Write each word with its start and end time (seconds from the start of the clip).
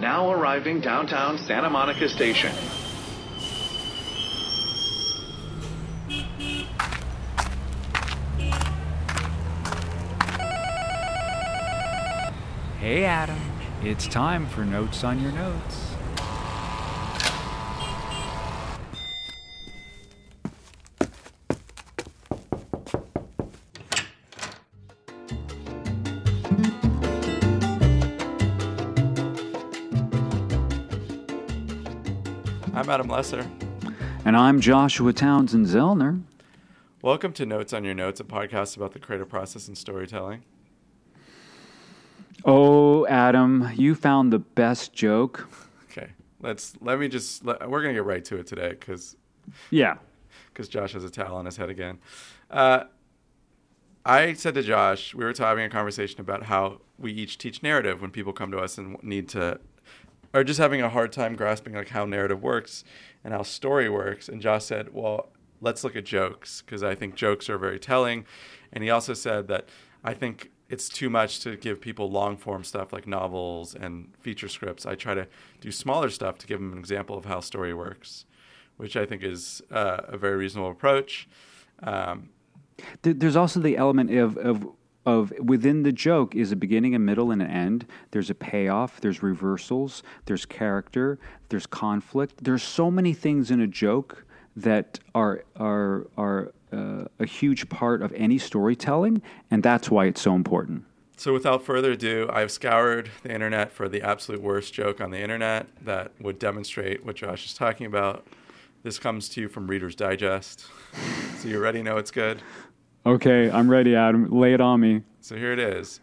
now 0.00 0.30
arriving 0.30 0.80
downtown 0.80 1.38
Santa 1.38 1.70
Monica 1.70 2.08
Station. 2.08 2.52
Hey, 12.78 13.04
Adam. 13.04 13.40
It's 13.82 14.06
time 14.06 14.46
for 14.46 14.64
Notes 14.64 15.02
on 15.02 15.20
Your 15.20 15.32
Notes. 15.32 15.95
I'm 32.76 32.90
Adam 32.90 33.08
Lesser. 33.08 33.48
And 34.24 34.36
I'm 34.36 34.60
Joshua 34.60 35.12
Townsend 35.12 35.66
Zellner. 35.66 36.22
Welcome 37.00 37.32
to 37.34 37.46
Notes 37.46 37.72
on 37.72 37.84
Your 37.84 37.94
Notes, 37.94 38.20
a 38.20 38.24
podcast 38.24 38.76
about 38.76 38.92
the 38.92 38.98
creative 38.98 39.28
process 39.28 39.66
and 39.68 39.78
storytelling. 39.78 40.42
Oh, 42.44 43.06
Adam, 43.06 43.70
you 43.74 43.94
found 43.94 44.32
the 44.32 44.38
best 44.38 44.92
joke. 44.92 45.48
Okay, 45.90 46.10
let's 46.40 46.74
let 46.80 46.98
me 46.98 47.08
just 47.08 47.44
let, 47.44 47.68
we're 47.68 47.80
gonna 47.80 47.94
get 47.94 48.04
right 48.04 48.24
to 48.26 48.36
it 48.36 48.46
today 48.46 48.70
because 48.70 49.16
Yeah. 49.70 49.96
because 50.52 50.68
Josh 50.68 50.92
has 50.92 51.02
a 51.04 51.10
towel 51.10 51.36
on 51.36 51.46
his 51.46 51.56
head 51.56 51.70
again. 51.70 51.98
Uh, 52.50 52.84
I 54.04 54.34
said 54.34 54.54
to 54.54 54.62
Josh, 54.62 55.14
we 55.14 55.24
were 55.24 55.32
having 55.36 55.64
a 55.64 55.70
conversation 55.70 56.20
about 56.20 56.44
how 56.44 56.82
we 56.98 57.10
each 57.12 57.38
teach 57.38 57.62
narrative 57.62 58.00
when 58.02 58.10
people 58.10 58.32
come 58.34 58.50
to 58.52 58.58
us 58.58 58.78
and 58.78 59.02
need 59.02 59.28
to, 59.30 59.58
are 60.34 60.44
just 60.44 60.58
having 60.58 60.82
a 60.82 60.88
hard 60.88 61.12
time 61.12 61.36
grasping 61.36 61.74
like 61.74 61.88
how 61.88 62.04
narrative 62.04 62.42
works 62.42 62.84
and 63.24 63.32
how 63.32 63.42
story 63.42 63.88
works. 63.88 64.28
And 64.28 64.40
Josh 64.40 64.64
said, 64.64 64.92
well, 64.92 65.30
let's 65.60 65.84
look 65.84 65.96
at 65.96 66.04
jokes 66.04 66.62
because 66.62 66.82
I 66.82 66.94
think 66.94 67.14
jokes 67.14 67.48
are 67.48 67.58
very 67.58 67.78
telling. 67.78 68.24
And 68.72 68.84
he 68.84 68.90
also 68.90 69.14
said 69.14 69.48
that 69.48 69.68
I 70.04 70.14
think 70.14 70.50
it's 70.68 70.88
too 70.88 71.08
much 71.08 71.40
to 71.40 71.56
give 71.56 71.80
people 71.80 72.10
long 72.10 72.36
form 72.36 72.64
stuff 72.64 72.92
like 72.92 73.06
novels 73.06 73.74
and 73.74 74.12
feature 74.20 74.48
scripts. 74.48 74.84
I 74.84 74.94
try 74.94 75.14
to 75.14 75.26
do 75.60 75.70
smaller 75.70 76.10
stuff 76.10 76.38
to 76.38 76.46
give 76.46 76.58
them 76.58 76.72
an 76.72 76.78
example 76.78 77.16
of 77.16 77.24
how 77.24 77.40
story 77.40 77.72
works, 77.72 78.26
which 78.76 78.96
I 78.96 79.06
think 79.06 79.22
is 79.22 79.62
uh, 79.70 80.02
a 80.08 80.16
very 80.16 80.36
reasonable 80.36 80.70
approach. 80.70 81.28
Um, 81.82 82.30
There's 83.02 83.36
also 83.36 83.60
the 83.60 83.76
element 83.76 84.10
of, 84.10 84.36
of 84.36 84.66
of 85.06 85.32
within 85.38 85.84
the 85.84 85.92
joke 85.92 86.34
is 86.34 86.52
a 86.52 86.56
beginning, 86.56 86.94
a 86.94 86.98
middle, 86.98 87.30
and 87.30 87.40
an 87.40 87.48
end. 87.48 87.86
There's 88.10 88.28
a 88.28 88.34
payoff. 88.34 89.00
There's 89.00 89.22
reversals. 89.22 90.02
There's 90.26 90.44
character. 90.44 91.18
There's 91.48 91.66
conflict. 91.66 92.42
There's 92.42 92.64
so 92.64 92.90
many 92.90 93.14
things 93.14 93.50
in 93.50 93.60
a 93.60 93.66
joke 93.66 94.26
that 94.56 94.98
are 95.14 95.44
are 95.54 96.08
are 96.18 96.52
uh, 96.72 97.04
a 97.20 97.26
huge 97.26 97.68
part 97.68 98.02
of 98.02 98.12
any 98.14 98.38
storytelling, 98.38 99.22
and 99.50 99.62
that's 99.62 99.90
why 99.90 100.06
it's 100.06 100.20
so 100.20 100.34
important. 100.34 100.84
So, 101.18 101.32
without 101.32 101.64
further 101.64 101.92
ado, 101.92 102.28
I've 102.30 102.50
scoured 102.50 103.08
the 103.22 103.32
internet 103.32 103.72
for 103.72 103.88
the 103.88 104.02
absolute 104.02 104.42
worst 104.42 104.74
joke 104.74 105.00
on 105.00 105.10
the 105.10 105.20
internet 105.20 105.66
that 105.82 106.12
would 106.20 106.38
demonstrate 106.38 107.06
what 107.06 107.16
Josh 107.16 107.46
is 107.46 107.54
talking 107.54 107.86
about. 107.86 108.26
This 108.82 108.98
comes 108.98 109.28
to 109.30 109.40
you 109.40 109.48
from 109.48 109.66
Reader's 109.66 109.94
Digest. 109.94 110.66
So, 111.38 111.48
you 111.48 111.56
already 111.56 111.82
know 111.82 111.96
it's 111.96 112.10
good. 112.10 112.42
Okay, 113.06 113.48
I'm 113.48 113.70
ready, 113.70 113.94
Adam. 113.94 114.28
Lay 114.36 114.52
it 114.52 114.60
on 114.60 114.80
me. 114.80 115.02
So, 115.20 115.36
here 115.36 115.52
it 115.52 115.60
is 115.60 116.00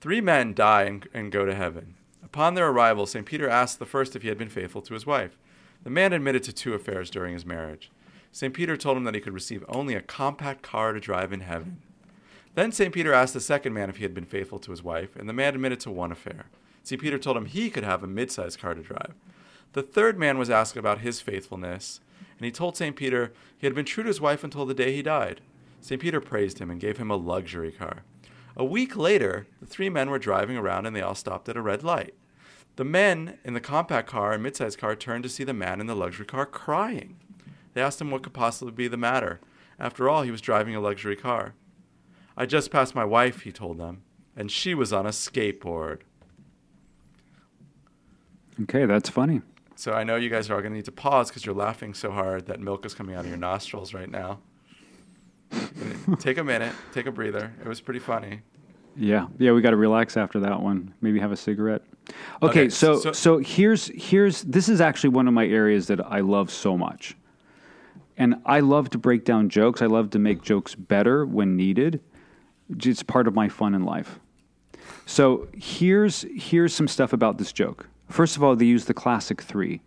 Three 0.00 0.20
men 0.20 0.52
die 0.52 0.82
and, 0.82 1.08
and 1.14 1.30
go 1.30 1.44
to 1.44 1.54
heaven. 1.54 1.94
Upon 2.24 2.54
their 2.54 2.70
arrival, 2.70 3.06
St. 3.06 3.24
Peter 3.24 3.48
asked 3.48 3.78
the 3.78 3.86
first 3.86 4.16
if 4.16 4.22
he 4.22 4.28
had 4.28 4.36
been 4.36 4.48
faithful 4.48 4.82
to 4.82 4.94
his 4.94 5.06
wife. 5.06 5.38
The 5.84 5.90
man 5.90 6.12
admitted 6.12 6.42
to 6.42 6.52
two 6.52 6.74
affairs 6.74 7.08
during 7.08 7.34
his 7.34 7.46
marriage. 7.46 7.88
St. 8.32 8.52
Peter 8.52 8.76
told 8.76 8.96
him 8.96 9.04
that 9.04 9.14
he 9.14 9.20
could 9.20 9.32
receive 9.32 9.64
only 9.68 9.94
a 9.94 10.00
compact 10.00 10.62
car 10.62 10.92
to 10.92 10.98
drive 10.98 11.32
in 11.32 11.38
heaven. 11.38 11.80
Then 12.56 12.72
St. 12.72 12.92
Peter 12.92 13.12
asked 13.12 13.34
the 13.34 13.40
second 13.40 13.72
man 13.72 13.88
if 13.88 13.98
he 13.98 14.02
had 14.02 14.14
been 14.14 14.24
faithful 14.24 14.58
to 14.58 14.72
his 14.72 14.82
wife, 14.82 15.14
and 15.14 15.28
the 15.28 15.32
man 15.32 15.54
admitted 15.54 15.78
to 15.80 15.90
one 15.92 16.10
affair. 16.10 16.46
St. 16.82 17.00
Peter 17.00 17.16
told 17.16 17.36
him 17.36 17.46
he 17.46 17.70
could 17.70 17.84
have 17.84 18.02
a 18.02 18.08
mid 18.08 18.32
sized 18.32 18.58
car 18.58 18.74
to 18.74 18.82
drive. 18.82 19.14
The 19.74 19.84
third 19.84 20.18
man 20.18 20.38
was 20.38 20.50
asked 20.50 20.76
about 20.76 20.98
his 20.98 21.20
faithfulness, 21.20 22.00
and 22.36 22.44
he 22.44 22.50
told 22.50 22.76
St. 22.76 22.96
Peter 22.96 23.32
he 23.56 23.68
had 23.68 23.74
been 23.76 23.84
true 23.84 24.02
to 24.02 24.08
his 24.08 24.20
wife 24.20 24.42
until 24.42 24.66
the 24.66 24.74
day 24.74 24.92
he 24.92 25.00
died. 25.00 25.40
St. 25.84 26.00
Peter 26.00 26.18
praised 26.18 26.60
him 26.60 26.70
and 26.70 26.80
gave 26.80 26.96
him 26.96 27.10
a 27.10 27.16
luxury 27.16 27.70
car. 27.70 28.04
A 28.56 28.64
week 28.64 28.96
later, 28.96 29.46
the 29.60 29.66
three 29.66 29.90
men 29.90 30.08
were 30.08 30.18
driving 30.18 30.56
around 30.56 30.86
and 30.86 30.96
they 30.96 31.02
all 31.02 31.14
stopped 31.14 31.46
at 31.50 31.58
a 31.58 31.60
red 31.60 31.82
light. 31.84 32.14
The 32.76 32.86
men 32.86 33.36
in 33.44 33.52
the 33.52 33.60
compact 33.60 34.08
car 34.08 34.32
and 34.32 34.42
mid-sized 34.42 34.78
car 34.78 34.96
turned 34.96 35.24
to 35.24 35.28
see 35.28 35.44
the 35.44 35.52
man 35.52 35.82
in 35.82 35.86
the 35.86 35.94
luxury 35.94 36.24
car 36.24 36.46
crying. 36.46 37.18
They 37.74 37.82
asked 37.82 38.00
him 38.00 38.10
what 38.10 38.22
could 38.22 38.32
possibly 38.32 38.72
be 38.72 38.88
the 38.88 38.96
matter. 38.96 39.40
After 39.78 40.08
all, 40.08 40.22
he 40.22 40.30
was 40.30 40.40
driving 40.40 40.74
a 40.74 40.80
luxury 40.80 41.16
car. 41.16 41.52
I 42.34 42.46
just 42.46 42.70
passed 42.70 42.94
my 42.94 43.04
wife, 43.04 43.42
he 43.42 43.52
told 43.52 43.76
them, 43.76 44.04
and 44.34 44.50
she 44.50 44.74
was 44.74 44.90
on 44.90 45.04
a 45.04 45.10
skateboard. 45.10 45.98
Okay, 48.62 48.86
that's 48.86 49.10
funny. 49.10 49.42
So 49.76 49.92
I 49.92 50.02
know 50.02 50.16
you 50.16 50.30
guys 50.30 50.48
are 50.48 50.54
all 50.54 50.62
going 50.62 50.72
to 50.72 50.78
need 50.78 50.86
to 50.86 50.92
pause 50.92 51.28
because 51.28 51.44
you're 51.44 51.54
laughing 51.54 51.92
so 51.92 52.10
hard 52.10 52.46
that 52.46 52.58
milk 52.58 52.86
is 52.86 52.94
coming 52.94 53.14
out 53.16 53.26
of 53.26 53.28
your 53.28 53.36
nostrils 53.36 53.92
right 53.92 54.10
now. 54.10 54.40
take 56.18 56.38
a 56.38 56.44
minute, 56.44 56.72
take 56.92 57.06
a 57.06 57.12
breather. 57.12 57.52
It 57.62 57.68
was 57.68 57.80
pretty 57.80 58.00
funny. 58.00 58.40
Yeah, 58.96 59.26
yeah, 59.38 59.52
we 59.52 59.60
got 59.60 59.70
to 59.70 59.76
relax 59.76 60.16
after 60.16 60.38
that 60.40 60.60
one. 60.60 60.94
Maybe 61.00 61.18
have 61.18 61.32
a 61.32 61.36
cigarette. 61.36 61.82
Okay, 62.42 62.60
Okay, 62.62 62.68
so, 62.68 62.98
so- 63.00 63.12
so 63.12 63.38
here's 63.38 63.88
here's 63.88 64.42
this 64.42 64.68
is 64.68 64.80
actually 64.80 65.10
one 65.10 65.26
of 65.26 65.34
my 65.34 65.46
areas 65.46 65.86
that 65.88 66.00
I 66.04 66.20
love 66.20 66.50
so 66.50 66.76
much, 66.76 67.16
and 68.16 68.36
I 68.46 68.60
love 68.60 68.90
to 68.90 68.98
break 68.98 69.24
down 69.24 69.48
jokes. 69.48 69.82
I 69.82 69.86
love 69.86 70.10
to 70.10 70.18
make 70.18 70.42
jokes 70.42 70.74
better 70.74 71.26
when 71.26 71.56
needed. 71.56 72.00
It's 72.70 73.02
part 73.02 73.26
of 73.26 73.34
my 73.34 73.48
fun 73.48 73.74
in 73.74 73.84
life. 73.84 74.20
So 75.06 75.48
here's 75.54 76.24
here's 76.34 76.72
some 76.74 76.86
stuff 76.88 77.12
about 77.12 77.38
this 77.38 77.52
joke. 77.52 77.88
First 78.08 78.36
of 78.36 78.42
all, 78.44 78.54
they 78.54 78.64
use 78.66 78.84
the 78.84 78.94
classic 78.94 79.40
three. 79.42 79.80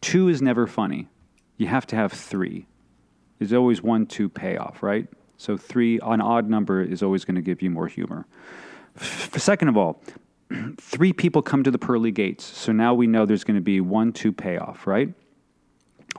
Two 0.00 0.28
is 0.28 0.40
never 0.40 0.66
funny. 0.66 1.08
You 1.56 1.66
have 1.66 1.86
to 1.88 1.96
have 1.96 2.12
three. 2.12 2.66
There's 3.50 3.58
always 3.58 3.82
one, 3.82 4.06
two 4.06 4.30
payoff, 4.30 4.82
right? 4.82 5.06
So 5.36 5.58
three, 5.58 6.00
an 6.02 6.22
odd 6.22 6.48
number 6.48 6.82
is 6.82 7.02
always 7.02 7.26
going 7.26 7.34
to 7.34 7.42
give 7.42 7.60
you 7.60 7.68
more 7.68 7.88
humor. 7.88 8.26
F- 8.96 9.38
second 9.38 9.68
of 9.68 9.76
all, 9.76 10.00
three 10.80 11.12
people 11.12 11.42
come 11.42 11.62
to 11.62 11.70
the 11.70 11.76
pearly 11.76 12.10
gates. 12.10 12.42
So 12.42 12.72
now 12.72 12.94
we 12.94 13.06
know 13.06 13.26
there's 13.26 13.44
going 13.44 13.56
to 13.56 13.60
be 13.60 13.82
one, 13.82 14.14
two 14.14 14.32
payoff, 14.32 14.86
right? 14.86 15.12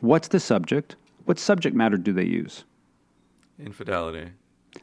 What's 0.02 0.28
the 0.28 0.40
subject? 0.40 0.98
What 1.26 1.40
subject 1.40 1.76
matter 1.76 1.98
do 1.98 2.14
they 2.14 2.26
use? 2.26 2.64
Infidelity. 3.60 4.30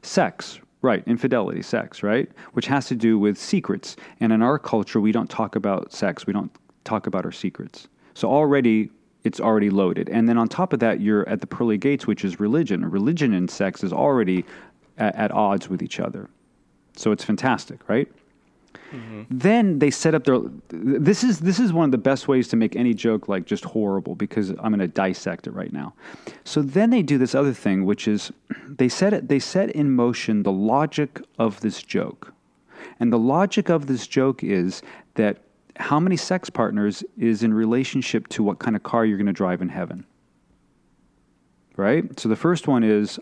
Sex, 0.02 0.58
right? 0.80 1.04
Infidelity, 1.06 1.62
sex, 1.62 2.02
right? 2.02 2.28
Which 2.54 2.66
has 2.66 2.86
to 2.86 2.96
do 2.96 3.20
with 3.20 3.38
secrets. 3.38 3.94
And 4.18 4.32
in 4.32 4.42
our 4.42 4.58
culture, 4.58 5.00
we 5.00 5.12
don't 5.12 5.30
talk 5.30 5.54
about 5.54 5.92
sex, 5.92 6.26
we 6.26 6.32
don't 6.32 6.50
talk 6.82 7.06
about 7.06 7.24
our 7.24 7.30
secrets. 7.30 7.86
So 8.14 8.28
already, 8.28 8.90
it's 9.24 9.40
already 9.40 9.70
loaded. 9.70 10.08
And 10.08 10.28
then 10.28 10.38
on 10.38 10.48
top 10.48 10.72
of 10.72 10.80
that, 10.80 11.00
you're 11.00 11.28
at 11.28 11.40
the 11.40 11.46
pearly 11.46 11.78
gates, 11.78 12.06
which 12.06 12.24
is 12.24 12.40
religion. 12.40 12.88
Religion 12.90 13.32
and 13.34 13.50
sex 13.50 13.84
is 13.84 13.92
already 13.92 14.44
at, 14.98 15.14
at 15.14 15.30
odds 15.30 15.68
with 15.68 15.82
each 15.82 16.00
other. 16.00 16.28
So 16.96 17.12
it's 17.12 17.24
fantastic, 17.24 17.88
right? 17.88 18.08
Mm-hmm. 18.92 19.22
Then 19.30 19.78
they 19.78 19.90
set 19.90 20.14
up 20.14 20.24
their. 20.24 20.40
This 20.68 21.24
is 21.24 21.40
this 21.40 21.58
is 21.58 21.72
one 21.72 21.86
of 21.86 21.92
the 21.92 21.98
best 21.98 22.28
ways 22.28 22.48
to 22.48 22.56
make 22.56 22.76
any 22.76 22.92
joke 22.92 23.28
like 23.28 23.46
just 23.46 23.64
horrible 23.64 24.14
because 24.14 24.50
I'm 24.50 24.68
going 24.68 24.78
to 24.78 24.88
dissect 24.88 25.46
it 25.46 25.52
right 25.52 25.72
now. 25.72 25.94
So 26.44 26.60
then 26.60 26.90
they 26.90 27.02
do 27.02 27.16
this 27.16 27.34
other 27.34 27.54
thing, 27.54 27.86
which 27.86 28.06
is 28.06 28.32
they 28.68 28.88
set 28.88 29.14
it. 29.14 29.28
They 29.28 29.38
set 29.38 29.70
in 29.70 29.92
motion 29.92 30.42
the 30.42 30.52
logic 30.52 31.20
of 31.38 31.60
this 31.60 31.82
joke, 31.82 32.34
and 33.00 33.12
the 33.12 33.18
logic 33.18 33.70
of 33.70 33.86
this 33.86 34.06
joke 34.06 34.44
is 34.44 34.82
that 35.14 35.38
how 35.76 35.98
many 35.98 36.16
sex 36.16 36.50
partners 36.50 37.02
is 37.16 37.42
in 37.42 37.54
relationship 37.54 38.28
to 38.28 38.42
what 38.42 38.58
kind 38.58 38.76
of 38.76 38.82
car 38.82 39.04
you're 39.04 39.16
going 39.16 39.26
to 39.26 39.32
drive 39.32 39.62
in 39.62 39.68
heaven. 39.68 40.04
Right. 41.76 42.18
So 42.20 42.28
the 42.28 42.36
first 42.36 42.68
one 42.68 42.84
is 42.84 43.18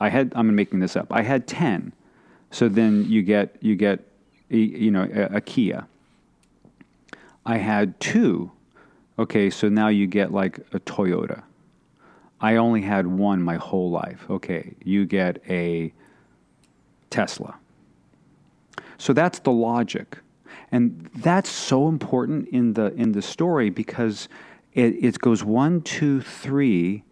I 0.00 0.08
had. 0.08 0.32
I'm 0.34 0.52
making 0.54 0.80
this 0.80 0.96
up. 0.96 1.06
I 1.12 1.22
had 1.22 1.46
ten. 1.46 1.92
So 2.50 2.68
then 2.68 3.04
you 3.08 3.22
get 3.22 3.56
you 3.60 3.76
get 3.76 4.00
you 4.48 4.90
know 4.90 5.08
a, 5.12 5.36
a 5.36 5.40
Kia. 5.40 5.86
I 7.46 7.58
had 7.58 7.98
two. 8.00 8.50
Okay, 9.18 9.50
so 9.50 9.68
now 9.68 9.88
you 9.88 10.06
get 10.08 10.32
like 10.32 10.58
a 10.72 10.80
Toyota. 10.80 11.42
I 12.40 12.56
only 12.56 12.82
had 12.82 13.06
one 13.06 13.40
my 13.40 13.56
whole 13.56 13.90
life. 13.90 14.26
Okay, 14.28 14.74
you 14.82 15.06
get 15.06 15.40
a 15.48 15.92
Tesla. 17.10 17.54
So 18.98 19.12
that's 19.12 19.38
the 19.40 19.52
logic. 19.52 20.18
And 20.70 21.10
that's 21.16 21.50
so 21.50 21.88
important 21.88 22.48
in 22.48 22.74
the 22.74 22.94
in 22.94 23.12
the 23.12 23.22
story 23.22 23.70
because 23.70 24.28
it, 24.72 25.04
it 25.04 25.18
goes 25.18 25.44
one, 25.44 25.82
two, 25.82 26.20
three. 26.20 27.04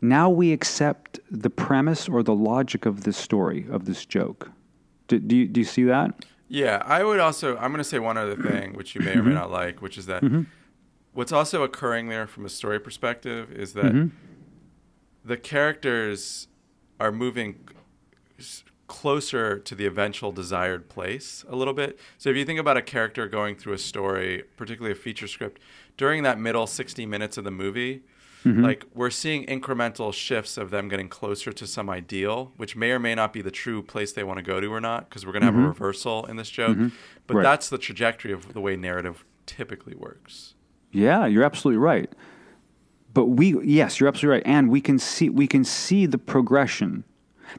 Now 0.00 0.30
we 0.30 0.52
accept 0.52 1.18
the 1.30 1.50
premise 1.50 2.08
or 2.08 2.22
the 2.22 2.34
logic 2.34 2.86
of 2.86 3.04
this 3.04 3.16
story, 3.16 3.66
of 3.70 3.86
this 3.86 4.04
joke. 4.04 4.50
Do, 5.08 5.18
do, 5.18 5.36
you, 5.36 5.48
do 5.48 5.60
you 5.60 5.64
see 5.64 5.84
that? 5.84 6.24
Yeah, 6.48 6.82
I 6.84 7.02
would 7.02 7.20
also. 7.20 7.56
I'm 7.56 7.70
going 7.70 7.78
to 7.78 7.84
say 7.84 7.98
one 7.98 8.16
other 8.16 8.36
thing, 8.36 8.74
which 8.74 8.94
you 8.94 9.00
may 9.00 9.12
or 9.12 9.16
may 9.16 9.30
mm-hmm. 9.30 9.34
not 9.34 9.50
like, 9.50 9.82
which 9.82 9.98
is 9.98 10.06
that 10.06 10.22
mm-hmm. 10.22 10.42
what's 11.12 11.32
also 11.32 11.62
occurring 11.62 12.08
there 12.08 12.26
from 12.26 12.46
a 12.46 12.48
story 12.48 12.78
perspective 12.78 13.50
is 13.52 13.74
that 13.74 13.86
mm-hmm. 13.86 14.08
the 15.24 15.36
characters 15.36 16.48
are 17.00 17.12
moving 17.12 17.68
closer 18.88 19.58
to 19.58 19.74
the 19.74 19.86
eventual 19.86 20.32
desired 20.32 20.88
place 20.88 21.44
a 21.48 21.54
little 21.54 21.74
bit. 21.74 21.98
So 22.16 22.30
if 22.30 22.36
you 22.36 22.44
think 22.44 22.58
about 22.58 22.76
a 22.76 22.82
character 22.82 23.28
going 23.28 23.54
through 23.54 23.74
a 23.74 23.78
story, 23.78 24.44
particularly 24.56 24.92
a 24.92 25.00
feature 25.00 25.28
script, 25.28 25.60
during 25.96 26.22
that 26.24 26.40
middle 26.40 26.66
60 26.66 27.06
minutes 27.06 27.36
of 27.36 27.44
the 27.44 27.50
movie, 27.50 28.02
mm-hmm. 28.44 28.64
like 28.64 28.86
we're 28.94 29.10
seeing 29.10 29.46
incremental 29.46 30.12
shifts 30.12 30.56
of 30.56 30.70
them 30.70 30.88
getting 30.88 31.08
closer 31.08 31.52
to 31.52 31.66
some 31.66 31.88
ideal, 31.88 32.52
which 32.56 32.74
may 32.74 32.90
or 32.90 32.98
may 32.98 33.14
not 33.14 33.32
be 33.32 33.42
the 33.42 33.50
true 33.50 33.82
place 33.82 34.12
they 34.12 34.24
want 34.24 34.38
to 34.38 34.42
go 34.42 34.58
to 34.58 34.72
or 34.72 34.80
not, 34.80 35.08
because 35.08 35.24
we're 35.24 35.32
going 35.32 35.42
to 35.42 35.46
have 35.46 35.54
a 35.54 35.58
mm-hmm. 35.58 35.68
reversal 35.68 36.24
in 36.26 36.36
this 36.36 36.50
joke. 36.50 36.76
Mm-hmm. 36.76 36.88
But 37.26 37.36
Right. 37.36 37.42
that's 37.42 37.68
the 37.68 37.78
trajectory 37.78 38.32
of 38.32 38.54
the 38.54 38.60
way 38.60 38.74
narrative 38.74 39.24
typically 39.46 39.94
works. 39.94 40.54
Yeah, 40.90 41.26
you're 41.26 41.44
absolutely 41.44 41.78
right. 41.78 42.10
But 43.12 43.26
we 43.26 43.58
yes, 43.64 43.98
you're 43.98 44.08
absolutely 44.08 44.38
right. 44.38 44.46
And 44.46 44.70
we 44.70 44.80
can 44.80 44.98
see 44.98 45.28
we 45.28 45.46
can 45.46 45.64
see 45.64 46.06
the 46.06 46.18
progression. 46.18 47.04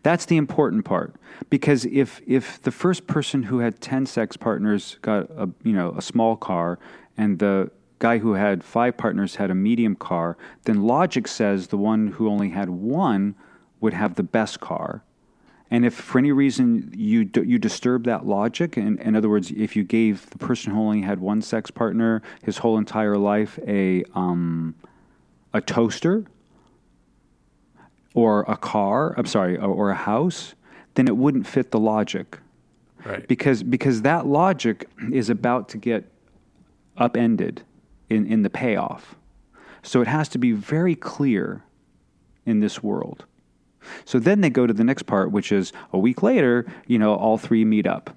That's 0.04 0.26
the 0.26 0.38
important 0.38 0.86
part. 0.86 1.16
Because 1.50 1.86
if 1.86 2.22
if 2.28 2.62
the 2.62 2.72
first 2.72 3.08
person 3.08 3.44
who 3.44 3.60
had 3.60 3.82
10 3.82 4.06
sex 4.06 4.38
partners 4.38 4.98
got 5.02 5.30
a 5.32 5.50
you 5.64 5.74
know, 5.74 5.94
a 5.98 6.02
small 6.02 6.36
car 6.36 6.80
and 7.18 7.40
the 7.40 7.72
guy 8.00 8.20
who 8.20 8.34
had 8.34 8.64
5 8.64 8.96
partners 8.96 9.36
had 9.36 9.52
a 9.52 9.56
medium 9.56 9.96
car, 9.96 10.38
then 10.64 10.84
logic 10.84 11.28
says 11.28 11.68
the 11.68 11.78
one 11.78 12.08
who 12.08 12.30
only 12.30 12.50
had 12.50 12.70
one 12.70 13.36
would 13.82 13.94
have 13.94 14.16
the 14.16 14.24
best 14.24 14.60
car. 14.60 15.04
And 15.72 15.86
if 15.86 15.94
for 15.94 16.18
any 16.18 16.32
reason 16.32 16.92
you 16.96 17.30
you 17.44 17.60
disturb 17.60 18.06
that 18.06 18.26
logic, 18.26 18.78
in, 18.78 18.98
in 19.00 19.16
other 19.16 19.30
words, 19.30 19.52
if 19.52 19.76
you 19.76 19.84
gave 19.84 20.30
the 20.32 20.38
person 20.38 20.74
who 20.74 20.80
only 20.80 21.02
had 21.02 21.20
one 21.20 21.42
sex 21.42 21.70
partner 21.70 22.22
his 22.44 22.58
whole 22.60 22.78
entire 22.78 23.18
life 23.18 23.60
a 23.68 24.04
um, 24.16 24.76
a 25.54 25.62
toaster 25.62 26.26
or 28.20 28.42
a 28.48 28.58
car, 28.58 29.14
I'm 29.18 29.26
sorry, 29.26 29.58
or, 29.58 29.70
or 29.70 29.90
a 29.92 29.96
house, 29.96 30.54
then 30.96 31.08
it 31.08 31.16
wouldn't 31.16 31.48
fit 31.48 31.72
the 31.72 31.80
logic 31.80 32.40
Right. 33.06 33.26
because 33.30 33.64
because 33.64 34.02
that 34.02 34.28
logic 34.28 34.90
is 35.10 35.30
about 35.30 35.70
to 35.70 35.78
get 35.78 36.12
upended 36.98 37.62
in, 38.10 38.28
in 38.28 38.42
the 38.42 38.50
payoff. 38.50 39.16
So 39.84 40.02
it 40.02 40.08
has 40.08 40.28
to 40.30 40.38
be 40.38 40.52
very 40.52 40.96
clear 40.96 41.64
in 42.46 42.60
this 42.60 42.84
world. 42.84 43.24
So 44.04 44.20
then 44.20 44.42
they 44.42 44.50
go 44.50 44.68
to 44.68 44.74
the 44.74 44.84
next 44.84 45.04
part, 45.04 45.32
which 45.32 45.54
is 45.54 45.72
a 45.94 45.98
week 45.98 46.22
later, 46.22 46.66
you 46.88 47.00
know, 47.00 47.16
all 47.16 47.38
three 47.38 47.64
meet 47.64 47.88
up. 47.88 48.10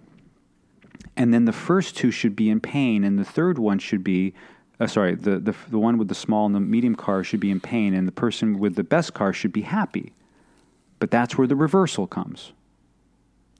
And 1.16 1.32
then 1.32 1.44
the 1.44 1.52
first 1.52 1.96
two 1.96 2.10
should 2.10 2.34
be 2.34 2.50
in 2.50 2.58
pain, 2.58 3.04
and 3.04 3.16
the 3.18 3.24
third 3.24 3.58
one 3.58 3.78
should 3.78 4.02
be, 4.02 4.34
uh, 4.82 4.86
sorry, 4.86 5.14
the, 5.14 5.38
the, 5.38 5.54
the 5.70 5.78
one 5.78 5.98
with 5.98 6.08
the 6.08 6.14
small 6.14 6.46
and 6.46 6.54
the 6.54 6.60
medium 6.60 6.94
car 6.94 7.22
should 7.24 7.40
be 7.40 7.50
in 7.50 7.60
pain, 7.60 7.94
and 7.94 8.06
the 8.06 8.12
person 8.12 8.58
with 8.58 8.74
the 8.74 8.84
best 8.84 9.14
car 9.14 9.32
should 9.32 9.52
be 9.52 9.62
happy. 9.62 10.12
But 10.98 11.10
that's 11.10 11.36
where 11.36 11.46
the 11.46 11.56
reversal 11.56 12.06
comes 12.06 12.52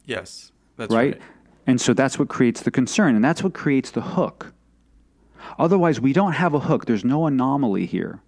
yes. 0.04 0.52
That's 0.76 0.92
right? 0.92 1.14
right. 1.14 1.22
And 1.66 1.80
so 1.80 1.94
that's 1.94 2.18
what 2.18 2.28
creates 2.28 2.62
the 2.62 2.70
concern, 2.70 3.14
and 3.14 3.24
that's 3.24 3.42
what 3.42 3.54
creates 3.54 3.90
the 3.90 4.00
hook. 4.00 4.52
Otherwise, 5.58 6.00
we 6.00 6.12
don't 6.12 6.32
have 6.32 6.54
a 6.54 6.60
hook. 6.60 6.86
There's 6.86 7.04
no 7.04 7.26
anomaly 7.26 7.86
here. 7.86 8.20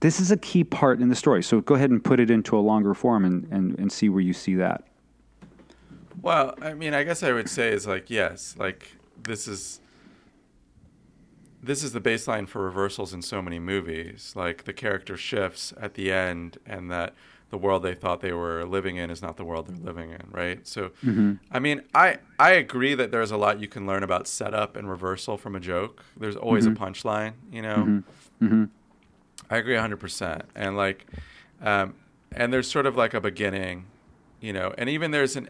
This 0.00 0.18
is 0.18 0.32
a 0.32 0.36
key 0.36 0.64
part 0.64 1.00
in 1.00 1.08
the 1.08 1.14
story. 1.14 1.42
So 1.42 1.60
go 1.60 1.76
ahead 1.76 1.90
and 1.90 2.02
put 2.02 2.18
it 2.18 2.30
into 2.30 2.56
a 2.56 2.60
longer 2.60 2.94
form 2.94 3.24
and, 3.24 3.46
and, 3.52 3.78
and 3.78 3.92
see 3.92 4.08
where 4.08 4.20
you 4.20 4.32
see 4.32 4.56
that. 4.56 4.84
Well, 6.20 6.56
I 6.60 6.74
mean, 6.74 6.94
I 6.94 7.04
guess 7.04 7.22
I 7.22 7.32
would 7.32 7.48
say 7.48 7.70
is 7.70 7.86
like 7.86 8.10
yes, 8.10 8.56
like 8.58 8.92
this 9.22 9.46
is 9.46 9.80
this 11.62 11.82
is 11.82 11.92
the 11.92 12.00
baseline 12.00 12.48
for 12.48 12.62
reversals 12.62 13.12
in 13.14 13.22
so 13.22 13.40
many 13.40 13.58
movies. 13.58 14.32
Like 14.34 14.64
the 14.64 14.72
character 14.72 15.16
shifts 15.16 15.72
at 15.80 15.94
the 15.94 16.10
end, 16.10 16.58
and 16.66 16.90
that 16.90 17.14
the 17.50 17.58
world 17.58 17.82
they 17.82 17.94
thought 17.94 18.20
they 18.20 18.32
were 18.32 18.64
living 18.64 18.96
in 18.96 19.10
is 19.10 19.22
not 19.22 19.36
the 19.36 19.44
world 19.44 19.68
they're 19.68 19.76
living 19.76 20.10
in, 20.10 20.22
right? 20.30 20.66
So, 20.66 20.88
mm-hmm. 21.04 21.34
I 21.50 21.58
mean, 21.58 21.82
I 21.94 22.18
I 22.38 22.52
agree 22.52 22.94
that 22.94 23.10
there's 23.10 23.30
a 23.30 23.36
lot 23.36 23.60
you 23.60 23.68
can 23.68 23.86
learn 23.86 24.02
about 24.02 24.26
setup 24.26 24.74
and 24.74 24.88
reversal 24.88 25.36
from 25.36 25.54
a 25.54 25.60
joke. 25.60 26.02
There's 26.16 26.36
always 26.36 26.66
a 26.66 26.70
mm-hmm. 26.70 26.82
punchline, 26.82 27.34
you 27.52 27.62
know. 27.62 28.02
Mm-hmm. 28.42 28.64
I 29.50 29.56
agree 29.58 29.74
100%. 29.74 30.42
And 30.54 30.76
like 30.76 31.06
um, 31.60 31.94
and 32.32 32.52
there's 32.52 32.70
sort 32.70 32.86
of 32.86 32.96
like 32.96 33.14
a 33.14 33.20
beginning, 33.20 33.86
you 34.40 34.52
know, 34.52 34.74
and 34.78 34.88
even 34.88 35.10
there's 35.10 35.36
an 35.36 35.48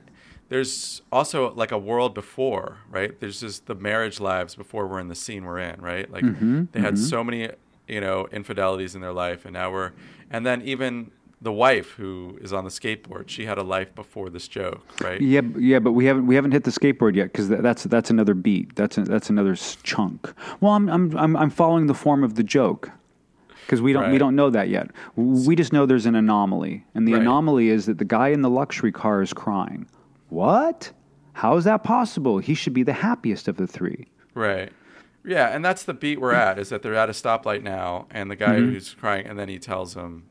there's 0.53 1.01
also 1.11 1.55
like 1.55 1.73
a 1.73 1.79
world 1.79 2.13
before, 2.13 2.77
right? 2.91 3.19
There's 3.19 3.41
just 3.41 3.65
the 3.65 3.75
marriage 3.75 4.21
lives 4.21 4.55
before 4.55 4.87
we're 4.87 5.01
in 5.01 5.09
the 5.09 5.15
scene 5.15 5.47
we're 5.47 5.59
in, 5.61 5.81
right? 5.81 6.11
Like 6.13 6.25
mm-hmm, 6.25 6.65
they 6.73 6.81
had 6.81 6.95
mm-hmm. 6.95 7.05
so 7.05 7.25
many, 7.25 7.49
you 7.89 8.03
know, 8.03 8.29
infidelities 8.31 8.95
in 8.95 9.01
their 9.01 9.15
life 9.15 9.47
and 9.47 9.55
now 9.55 9.73
we're 9.73 9.93
and 10.31 10.45
then 10.45 10.61
even 10.61 11.11
the 11.41 11.53
wife 11.53 11.93
who 11.93 12.39
is 12.43 12.53
on 12.53 12.65
the 12.65 12.71
skateboard, 12.71 13.29
she 13.29 13.47
had 13.47 13.57
a 13.57 13.63
life 13.63 13.95
before 13.95 14.29
this 14.29 14.47
joke, 14.47 14.85
right? 15.01 15.23
Yeah, 15.23 15.41
yeah, 15.57 15.79
but 15.79 15.93
we 15.93 16.05
haven't 16.05 16.27
we 16.27 16.35
haven't 16.35 16.53
hit 16.53 16.65
the 16.65 16.71
skateboard 16.71 17.15
yet 17.17 17.33
because 17.33 17.49
that's 17.49 17.85
that's 17.85 18.11
another 18.11 18.35
beat. 18.35 18.77
That's 18.77 18.99
a, 18.99 19.05
that's 19.05 19.31
another 19.31 19.57
chunk. 19.57 20.35
Well, 20.61 20.73
I'm 20.73 20.87
I'm 20.91 21.17
I'm, 21.17 21.35
I'm 21.35 21.51
following 21.51 21.87
the 21.87 21.95
form 21.95 22.23
of 22.23 22.35
the 22.35 22.43
joke 22.43 22.91
because 23.63 23.81
we 23.81 23.95
don't 23.95 24.13
we 24.13 24.19
don't 24.19 24.37
know 24.37 24.51
that 24.51 24.69
yet. 24.69 24.91
We 25.17 25.57
just 25.57 25.73
know 25.73 25.87
there's 25.87 26.05
an 26.05 26.15
anomaly, 26.15 26.85
and 26.95 27.09
the 27.09 27.15
Right. 27.15 27.23
anomaly 27.23 27.71
is 27.71 27.87
that 27.87 27.97
the 27.97 28.05
guy 28.05 28.29
in 28.29 28.43
the 28.43 28.51
luxury 28.51 28.93
car 28.93 29.23
is 29.23 29.33
crying. 29.33 29.87
What? 30.33 30.93
How 31.35 31.59
is 31.59 31.65
that 31.65 31.85
possible? 31.85 32.39
He 32.39 32.55
should 32.55 32.73
be 32.73 32.83
the 32.83 32.95
happiest 32.95 33.49
of 33.49 33.59
the 33.59 33.67
three. 33.67 34.07
Right. 34.33 34.73
Yeah, 35.25 35.55
and 35.55 35.63
that's 35.63 35.83
the 35.83 35.93
beat 35.93 36.21
we're 36.21 36.33
at 36.33 36.59
is 36.59 36.71
that 36.71 36.83
they're 36.83 36.95
at 36.95 37.11
a 37.11 37.13
stoplight 37.13 37.63
now, 37.63 38.07
and 38.11 38.31
the 38.31 38.37
guy 38.37 38.57
who's 38.57 38.95
crying, 38.95 39.27
and 39.27 39.39
then 39.39 39.49
he 39.49 39.59
tells 39.59 39.95
him 39.95 40.25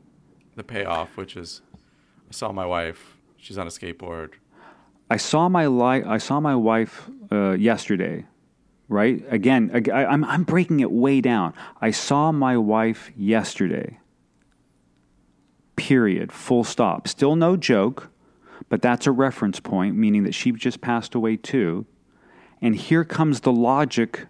the 0.56 0.64
payoff, 0.64 1.16
which 1.16 1.36
is, 1.36 1.62
"I 2.28 2.32
saw 2.32 2.50
my 2.52 2.66
wife. 2.66 3.16
She's 3.36 3.56
on 3.56 3.66
a 3.66 3.70
skateboard." 3.70 4.32
I 5.08 5.16
saw 5.18 5.48
my 5.48 5.66
li- 5.66 6.04
I 6.04 6.18
saw 6.18 6.40
my 6.40 6.56
wife 6.56 7.08
uh, 7.30 7.52
yesterday, 7.52 8.26
right? 8.88 9.24
Again, 9.30 9.70
I, 9.72 10.04
I'm 10.04 10.24
I'm 10.24 10.42
breaking 10.42 10.80
it 10.80 10.90
way 10.90 11.20
down. 11.20 11.54
I 11.80 11.90
saw 11.90 12.32
my 12.32 12.56
wife 12.56 13.12
yesterday. 13.16 13.98
Period. 15.76 16.32
Full 16.32 16.64
stop. 16.64 17.08
Still 17.08 17.34
no 17.36 17.56
joke, 17.56 18.10
but 18.68 18.82
that's 18.82 19.06
a 19.06 19.12
reference 19.12 19.60
point, 19.60 19.96
meaning 19.96 20.24
that 20.24 20.34
she 20.34 20.52
just 20.52 20.80
passed 20.80 21.14
away 21.14 21.36
too. 21.36 21.86
And 22.60 22.76
here 22.76 23.04
comes 23.04 23.40
the 23.40 23.52
logic 23.52 24.26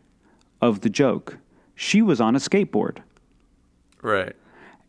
of 0.61 0.81
the 0.81 0.91
joke. 0.91 1.39
She 1.75 2.03
was 2.03 2.21
on 2.21 2.37
a 2.37 2.39
skateboard 2.39 2.99
Right. 4.03 4.35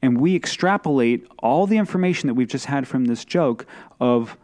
and 0.01 0.19
we 0.19 0.35
extrapolate 0.35 1.27
all 1.39 1.65
the 1.67 1.77
information 1.77 2.27
that 2.27 2.33
we've 2.35 2.47
just 2.47 2.65
had 2.65 2.87
from 2.87 3.05
this 3.05 3.25
joke 3.25 3.65
of 3.99 4.37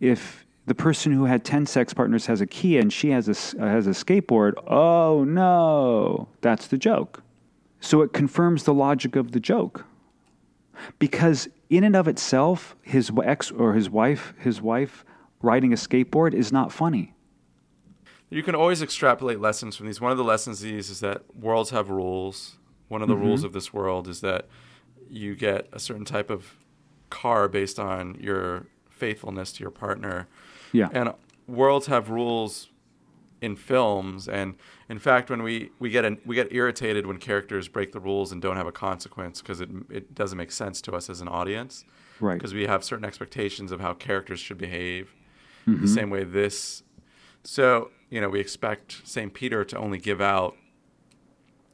if 0.00 0.46
the 0.66 0.74
person 0.74 1.12
who 1.12 1.24
had 1.24 1.44
10 1.44 1.66
sex 1.66 1.92
partners 1.92 2.26
has 2.26 2.40
a 2.40 2.46
Kia 2.46 2.80
and 2.80 2.92
she 2.92 3.10
has 3.10 3.28
a, 3.28 3.62
uh, 3.62 3.66
has 3.66 3.86
a 3.86 3.90
skateboard, 3.90 4.52
oh 4.66 5.24
no, 5.24 6.28
that's 6.40 6.68
the 6.68 6.78
joke. 6.78 7.22
So 7.80 8.02
it 8.02 8.12
confirms 8.12 8.62
the 8.64 8.74
logic 8.74 9.16
of 9.16 9.32
the 9.32 9.40
joke. 9.40 9.84
Because 10.98 11.48
in 11.72 11.84
and 11.84 11.96
of 11.96 12.06
itself, 12.06 12.76
his 12.82 13.10
ex 13.24 13.50
or 13.50 13.72
his 13.72 13.88
wife, 13.88 14.34
his 14.38 14.60
wife 14.60 15.06
riding 15.40 15.72
a 15.72 15.76
skateboard 15.76 16.34
is 16.34 16.52
not 16.52 16.70
funny. 16.70 17.14
You 18.28 18.42
can 18.42 18.54
always 18.54 18.82
extrapolate 18.82 19.40
lessons 19.40 19.76
from 19.76 19.86
these. 19.86 20.00
One 20.00 20.12
of 20.12 20.18
the 20.18 20.24
lessons 20.24 20.62
of 20.62 20.68
these 20.68 20.90
is 20.90 21.00
that 21.00 21.22
worlds 21.34 21.70
have 21.70 21.88
rules. 21.88 22.56
One 22.88 23.00
of 23.00 23.08
the 23.08 23.14
mm-hmm. 23.14 23.24
rules 23.24 23.42
of 23.42 23.54
this 23.54 23.72
world 23.72 24.06
is 24.06 24.20
that 24.20 24.48
you 25.08 25.34
get 25.34 25.68
a 25.72 25.78
certain 25.78 26.04
type 26.04 26.28
of 26.28 26.56
car 27.08 27.48
based 27.48 27.78
on 27.78 28.16
your 28.20 28.66
faithfulness 28.90 29.52
to 29.54 29.60
your 29.60 29.70
partner. 29.70 30.28
Yeah. 30.72 30.88
And 30.92 31.12
worlds 31.46 31.86
have 31.86 32.10
rules 32.10 32.68
in 33.42 33.56
films 33.56 34.28
and 34.28 34.54
in 34.88 34.98
fact 35.00 35.28
when 35.28 35.42
we, 35.42 35.70
we 35.80 35.90
get 35.90 36.04
an, 36.04 36.16
we 36.24 36.36
get 36.36 36.50
irritated 36.52 37.06
when 37.06 37.18
characters 37.18 37.66
break 37.68 37.90
the 37.92 37.98
rules 38.00 38.30
and 38.32 38.40
don't 38.40 38.56
have 38.56 38.68
a 38.68 38.72
consequence 38.72 39.42
because 39.42 39.60
it, 39.60 39.68
it 39.90 40.14
doesn't 40.14 40.38
make 40.38 40.52
sense 40.52 40.80
to 40.80 40.92
us 40.92 41.10
as 41.10 41.20
an 41.20 41.28
audience 41.28 41.84
Right. 42.20 42.34
because 42.38 42.54
we 42.54 42.66
have 42.66 42.84
certain 42.84 43.04
expectations 43.04 43.72
of 43.72 43.80
how 43.80 43.94
characters 43.94 44.38
should 44.38 44.58
behave 44.58 45.12
the 45.66 45.72
mm-hmm. 45.72 45.86
same 45.86 46.08
way 46.08 46.22
this 46.22 46.84
so 47.42 47.90
you 48.10 48.20
know 48.20 48.28
we 48.28 48.38
expect 48.38 49.00
st 49.04 49.34
peter 49.34 49.64
to 49.64 49.76
only 49.76 49.98
give 49.98 50.20
out 50.20 50.56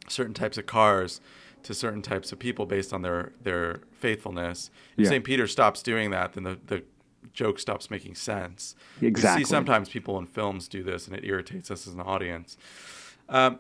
certain 0.09 0.33
types 0.33 0.57
of 0.57 0.65
cars 0.65 1.21
to 1.65 1.75
certain 1.75 2.01
types 2.01 2.33
of 2.33 2.39
people 2.39 2.65
based 2.65 2.95
on 2.95 3.03
their 3.03 3.33
their 3.43 3.81
faithfulness 3.93 4.71
if 4.97 5.05
Yeah. 5.05 5.11
st 5.11 5.25
peter 5.25 5.47
stops 5.47 5.83
doing 5.83 6.11
that 6.13 6.33
then 6.33 6.45
the, 6.45 6.59
the 6.67 6.83
joke 7.33 7.59
stops 7.59 7.91
making 7.91 8.15
sense 8.15 8.75
Exactly. 9.01 9.41
we 9.41 9.45
see 9.45 9.49
sometimes 9.51 9.89
people 9.89 10.19
in 10.19 10.27
films 10.27 10.69
do 10.69 10.83
this 10.83 11.07
and 11.07 11.17
it 11.17 11.25
irritates 11.25 11.71
us 11.71 11.87
as 11.87 11.95
an 11.95 12.01
audience 12.01 12.57
um, 13.29 13.59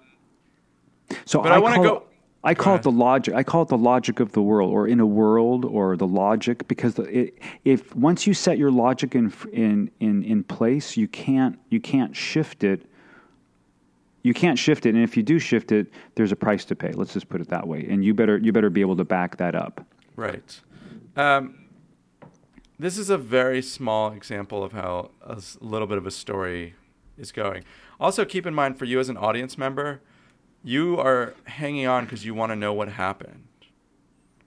So 1.26 1.42
but 1.42 1.52
I, 1.52 1.58
want 1.58 1.76
to 1.76 1.82
go. 1.82 2.02
I 2.44 2.54
call 2.54 2.76
it 2.76 2.82
the 2.82 2.90
logic. 2.90 3.34
I 3.34 3.42
call 3.42 3.62
it 3.62 3.68
the 3.68 3.76
logic 3.78 4.20
of 4.20 4.32
the 4.32 4.42
world, 4.42 4.72
or 4.72 4.86
in 4.86 5.00
a 5.00 5.06
world, 5.06 5.64
or 5.64 5.96
the 5.96 6.06
logic, 6.06 6.66
because 6.68 6.98
it, 6.98 7.36
if 7.64 7.94
once 7.96 8.26
you 8.26 8.34
set 8.34 8.58
your 8.58 8.70
logic 8.70 9.14
in 9.14 9.32
in 9.52 9.90
in 10.00 10.22
in 10.22 10.44
place, 10.44 10.96
you 10.96 11.08
can't 11.08 11.58
you 11.68 11.80
can't 11.80 12.14
shift 12.14 12.64
it. 12.64 12.86
You 14.22 14.34
can't 14.34 14.58
shift 14.58 14.86
it, 14.86 14.94
and 14.94 15.02
if 15.02 15.16
you 15.16 15.22
do 15.22 15.38
shift 15.38 15.72
it, 15.72 15.92
there's 16.14 16.32
a 16.32 16.36
price 16.36 16.64
to 16.66 16.76
pay. 16.76 16.92
Let's 16.92 17.12
just 17.12 17.28
put 17.28 17.40
it 17.40 17.48
that 17.48 17.66
way, 17.66 17.86
and 17.88 18.04
you 18.04 18.14
better 18.14 18.38
you 18.38 18.52
better 18.52 18.70
be 18.70 18.80
able 18.80 18.96
to 18.96 19.04
back 19.04 19.36
that 19.38 19.54
up. 19.54 19.84
Right. 20.16 20.60
Um, 21.16 21.54
this 22.78 22.96
is 22.98 23.10
a 23.10 23.18
very 23.18 23.60
small 23.62 24.12
example 24.12 24.62
of 24.62 24.72
how 24.72 25.10
a 25.22 25.40
little 25.60 25.86
bit 25.86 25.98
of 25.98 26.06
a 26.06 26.10
story 26.10 26.74
is 27.16 27.32
going. 27.32 27.64
Also, 28.00 28.24
keep 28.24 28.46
in 28.46 28.54
mind 28.54 28.78
for 28.78 28.84
you 28.84 29.00
as 29.00 29.08
an 29.08 29.16
audience 29.16 29.58
member, 29.58 30.00
you 30.62 30.96
are 30.98 31.34
hanging 31.44 31.86
on 31.86 32.04
because 32.04 32.24
you 32.24 32.34
want 32.34 32.50
to 32.52 32.56
know 32.56 32.72
what 32.72 32.88
happened. 32.90 33.44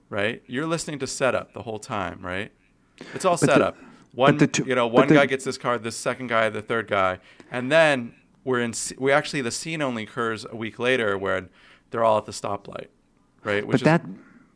Right? 0.10 0.44
You're 0.46 0.66
listening 0.66 1.00
to 1.00 1.08
setup 1.08 1.54
the 1.54 1.62
whole 1.62 1.80
time, 1.80 2.20
right? 2.22 2.52
It's 3.14 3.24
all 3.26 3.34
But 3.36 3.40
the- 3.42 3.46
setup. 3.48 3.78
One, 4.14 4.38
the 4.38 4.48
two- 4.48 4.66
you 4.66 4.76
know, 4.76 4.88
one 4.88 5.08
the- 5.08 5.14
guy 5.14 5.26
gets 5.26 5.46
this 5.46 5.58
card, 5.58 5.84
the 5.84 5.92
second 5.92 6.28
guy, 6.28 6.50
the 6.50 6.62
third 6.62 6.90
guy, 6.90 7.20
and 7.50 7.72
then 7.72 8.14
we're 8.44 8.60
in. 8.60 8.74
We 8.98 9.14
actually 9.14 9.42
the 9.42 9.52
scene 9.52 9.82
only 9.82 10.04
occurs 10.04 10.46
a 10.50 10.54
week 10.56 10.80
later 10.80 11.18
where 11.18 11.48
they're 11.92 12.04
all 12.04 12.18
at 12.18 12.26
the 12.26 12.34
stoplight, 12.34 12.88
right? 13.46 13.66
but 13.66 13.80
that, 13.82 14.04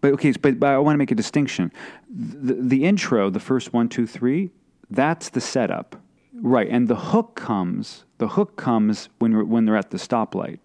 but 0.05 0.13
okay, 0.13 0.31
but, 0.33 0.59
but 0.59 0.69
I 0.69 0.77
want 0.77 0.93
to 0.93 0.97
make 0.99 1.09
a 1.11 1.15
distinction. 1.15 1.71
The, 2.09 2.53
the 2.53 2.83
intro, 2.85 3.31
the 3.31 3.39
first 3.39 3.73
one, 3.73 3.89
two, 3.89 4.05
three, 4.05 4.51
that's 4.91 5.29
the 5.29 5.41
setup, 5.41 5.95
right? 6.33 6.67
And 6.69 6.87
the 6.87 6.95
hook 6.95 7.33
comes. 7.35 8.05
The 8.19 8.27
hook 8.27 8.55
comes 8.55 9.09
when 9.17 9.49
when 9.49 9.65
they're 9.65 9.75
at 9.75 9.89
the 9.89 9.97
stoplight. 9.97 10.59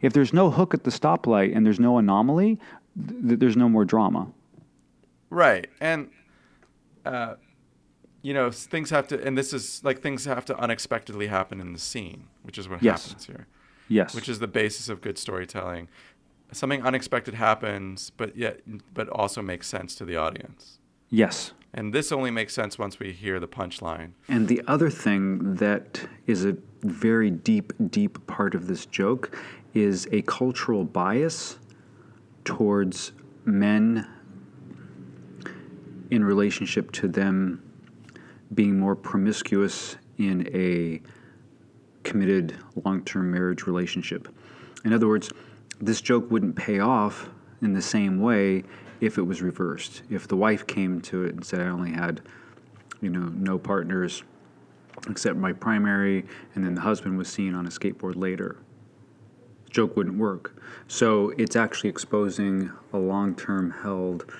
If 0.00 0.12
there's 0.12 0.32
no 0.32 0.48
hook 0.50 0.74
at 0.74 0.84
the 0.84 0.90
stoplight 0.92 1.54
and 1.56 1.66
there's 1.66 1.80
no 1.80 1.98
anomaly, 1.98 2.58
th- 3.26 3.38
there's 3.40 3.56
no 3.56 3.68
more 3.68 3.84
drama. 3.84 4.28
Right. 5.28 5.66
And, 5.80 6.10
uh, 7.04 7.34
you 8.22 8.32
know, 8.32 8.50
things 8.52 8.90
have 8.90 9.08
to, 9.08 9.22
and 9.26 9.36
this 9.36 9.52
is 9.52 9.82
like 9.82 10.00
things 10.02 10.24
have 10.24 10.44
to 10.46 10.56
unexpectedly 10.56 11.26
happen 11.26 11.60
in 11.60 11.72
the 11.72 11.78
scene, 11.80 12.28
which 12.42 12.58
is 12.58 12.68
what 12.68 12.80
Yes. 12.82 13.08
happens 13.08 13.26
here, 13.26 13.46
Yes. 13.88 14.14
which 14.14 14.28
is 14.28 14.38
the 14.38 14.46
basis 14.46 14.88
of 14.88 15.00
good 15.00 15.18
storytelling. 15.18 15.88
Something 16.52 16.82
unexpected 16.82 17.34
happens, 17.34 18.10
but 18.10 18.36
yet, 18.36 18.60
but 18.92 19.08
also 19.08 19.42
makes 19.42 19.66
sense 19.66 19.94
to 19.96 20.04
the 20.04 20.16
audience. 20.16 20.78
yes. 21.10 21.52
And 21.76 21.92
this 21.92 22.12
only 22.12 22.30
makes 22.30 22.54
sense 22.54 22.78
once 22.78 23.00
we 23.00 23.10
hear 23.10 23.40
the 23.40 23.48
punchline. 23.48 24.12
And 24.28 24.46
the 24.46 24.62
other 24.68 24.88
thing 24.90 25.56
that 25.56 26.00
is 26.28 26.44
a 26.44 26.56
very 26.82 27.30
deep, 27.32 27.72
deep 27.90 28.24
part 28.28 28.54
of 28.54 28.68
this 28.68 28.86
joke 28.86 29.36
is 29.74 30.06
a 30.12 30.22
cultural 30.22 30.84
bias 30.84 31.58
towards 32.44 33.10
men 33.44 34.06
in 36.12 36.22
relationship 36.22 36.92
to 36.92 37.08
them 37.08 37.60
being 38.54 38.78
more 38.78 38.94
promiscuous 38.94 39.96
in 40.18 40.48
a 40.54 41.02
committed 42.04 42.56
long 42.84 43.02
term 43.04 43.32
marriage 43.32 43.66
relationship. 43.66 44.28
In 44.84 44.92
other 44.92 45.08
words, 45.08 45.32
this 45.80 46.00
joke 46.00 46.30
wouldn't 46.30 46.56
pay 46.56 46.78
off 46.78 47.28
in 47.62 47.72
the 47.72 47.82
same 47.82 48.20
way 48.20 48.64
if 49.00 49.18
it 49.18 49.22
was 49.22 49.42
reversed. 49.42 50.02
If 50.10 50.28
the 50.28 50.36
wife 50.36 50.66
came 50.66 51.00
to 51.02 51.24
it 51.24 51.34
and 51.34 51.44
said, 51.44 51.60
I 51.60 51.66
only 51.66 51.92
had, 51.92 52.20
you 53.00 53.10
know, 53.10 53.28
no 53.28 53.58
partners 53.58 54.22
except 55.08 55.36
my 55.36 55.52
primary, 55.52 56.24
and 56.54 56.64
then 56.64 56.74
the 56.74 56.80
husband 56.80 57.18
was 57.18 57.28
seen 57.28 57.54
on 57.54 57.66
a 57.66 57.70
skateboard 57.70 58.16
later. 58.16 58.56
Joke 59.70 59.96
wouldn't 59.96 60.16
work. 60.16 60.62
So 60.86 61.30
it's 61.36 61.56
actually 61.56 61.90
exposing 61.90 62.70
a 62.92 62.98
long 62.98 63.34
term 63.34 63.70
held 63.82 64.30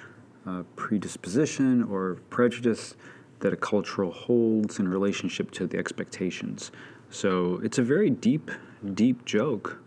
uh, 0.47 0.63
predisposition 0.77 1.83
or 1.83 2.19
prejudice 2.31 2.95
that 3.41 3.53
a 3.53 3.57
cultural 3.57 4.13
holds 4.13 4.79
in 4.79 4.89
relationship 4.89 5.51
to 5.51 5.67
the 5.67 5.77
expectations. 5.77 6.71
So 7.11 7.61
it's 7.65 7.79
a 7.79 7.83
very 7.83 8.11
deep, 8.11 8.51
deep 8.95 9.25
joke 9.25 9.84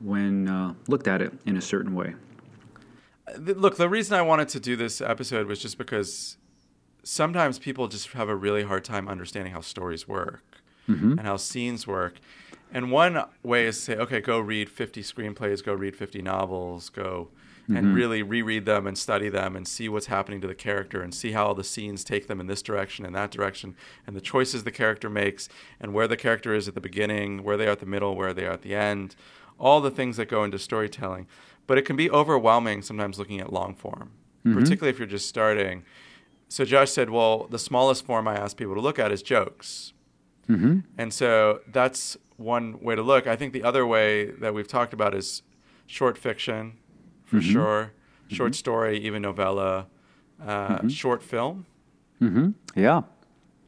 when 0.00 0.48
uh, 0.48 0.74
looked 0.86 1.08
at 1.08 1.20
it 1.22 1.32
in 1.46 1.56
a 1.56 1.60
certain 1.60 1.94
way. 1.94 2.14
Look, 3.38 3.76
the 3.76 3.88
reason 3.88 4.16
I 4.16 4.22
wanted 4.22 4.48
to 4.50 4.60
do 4.60 4.74
this 4.76 5.00
episode 5.00 5.46
was 5.46 5.60
just 5.60 5.76
because 5.76 6.38
sometimes 7.02 7.58
people 7.58 7.88
just 7.88 8.08
have 8.12 8.28
a 8.28 8.34
really 8.36 8.62
hard 8.64 8.84
time 8.84 9.08
understanding 9.08 9.52
how 9.52 9.60
stories 9.60 10.08
work 10.08 10.62
and 11.18 11.20
how 11.20 11.36
scenes 11.36 11.86
work. 11.86 12.14
And 12.72 12.90
one 12.90 13.22
way 13.42 13.66
is 13.66 13.76
to 13.76 13.82
say, 13.82 13.96
okay, 13.96 14.20
go 14.20 14.38
read 14.40 14.70
50 14.70 15.02
screenplays, 15.02 15.62
go 15.62 15.74
read 15.74 15.94
50 15.94 16.22
novels, 16.22 16.88
go 16.88 17.28
and 17.76 17.94
really 17.94 18.22
reread 18.22 18.64
them 18.64 18.86
and 18.86 18.96
study 18.96 19.28
them 19.28 19.54
and 19.54 19.68
see 19.68 19.90
what's 19.90 20.06
happening 20.06 20.40
to 20.40 20.46
the 20.46 20.54
character 20.54 21.02
and 21.02 21.14
see 21.14 21.32
how 21.32 21.48
all 21.48 21.54
the 21.54 21.62
scenes 21.62 22.02
take 22.02 22.26
them 22.26 22.40
in 22.40 22.46
this 22.46 22.62
direction 22.62 23.04
and 23.04 23.14
that 23.14 23.30
direction 23.30 23.74
and 24.06 24.16
the 24.16 24.22
choices 24.22 24.64
the 24.64 24.70
character 24.70 25.10
makes 25.10 25.50
and 25.78 25.92
where 25.92 26.08
the 26.08 26.16
character 26.16 26.54
is 26.54 26.66
at 26.66 26.74
the 26.74 26.80
beginning, 26.80 27.42
where 27.42 27.58
they 27.58 27.66
are 27.66 27.72
at 27.72 27.80
the 27.80 27.84
middle, 27.86 28.16
where 28.16 28.32
they 28.32 28.46
are 28.46 28.52
at 28.52 28.62
the 28.62 28.74
end, 28.74 29.14
all 29.58 29.80
the 29.80 29.90
things 29.90 30.16
that 30.16 30.28
go 30.28 30.44
into 30.44 30.58
storytelling. 30.58 31.26
But 31.66 31.78
it 31.78 31.82
can 31.82 31.96
be 31.96 32.10
overwhelming 32.10 32.82
sometimes 32.82 33.18
looking 33.18 33.40
at 33.40 33.52
long 33.52 33.74
form, 33.74 34.12
particularly 34.42 34.88
if 34.90 34.98
you're 34.98 35.06
just 35.06 35.28
starting. 35.28 35.84
So 36.48 36.64
Josh 36.64 36.90
said, 36.90 37.10
well, 37.10 37.46
the 37.50 37.58
smallest 37.58 38.06
form 38.06 38.26
I 38.26 38.36
ask 38.36 38.56
people 38.56 38.74
to 38.74 38.80
look 38.80 38.98
at 38.98 39.12
is 39.12 39.22
jokes. 39.22 39.92
Mm-hmm. 40.48 40.78
And 40.96 41.12
so 41.12 41.60
that's 41.70 42.16
one 42.38 42.80
way 42.80 42.94
to 42.94 43.02
look. 43.02 43.26
I 43.26 43.36
think 43.36 43.52
the 43.52 43.62
other 43.64 43.86
way 43.86 44.30
that 44.30 44.54
we've 44.54 44.66
talked 44.68 44.94
about 44.94 45.14
is 45.14 45.42
short 45.86 46.16
fiction, 46.16 46.78
for 47.26 47.42
sure, 47.42 47.92
short 48.28 48.54
story, 48.54 48.98
even 49.00 49.20
novella, 49.22 49.86
uh, 50.44 50.88
short 50.88 51.22
film, 51.22 51.66
Mm-hmm. 52.22 52.50
Yeah. 52.80 53.02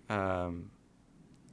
um, 0.08 0.69